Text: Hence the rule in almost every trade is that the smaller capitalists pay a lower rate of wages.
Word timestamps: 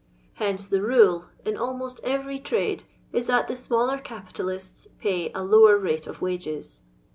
Hence 0.33 0.65
the 0.67 0.81
rule 0.81 1.25
in 1.45 1.55
almost 1.55 1.99
every 2.03 2.39
trade 2.39 2.85
is 3.13 3.27
that 3.27 3.47
the 3.47 3.55
smaller 3.55 3.99
capitalists 3.99 4.87
pay 4.97 5.31
a 5.33 5.43
lower 5.43 5.77
rate 5.77 6.07
of 6.07 6.23
wages. 6.23 6.81